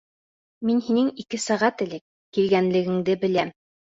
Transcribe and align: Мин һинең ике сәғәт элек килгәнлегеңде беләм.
Мин 0.69 0.79
һинең 0.85 1.11
ике 1.23 1.39
сәғәт 1.43 1.83
элек 1.85 2.03
килгәнлегеңде 2.37 3.19
беләм. 3.27 3.55